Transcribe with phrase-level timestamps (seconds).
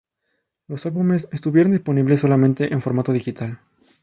[0.65, 3.59] Los álbumes estuvieron disponibles solamente en formato digital.